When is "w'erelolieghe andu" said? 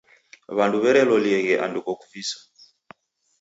0.83-1.79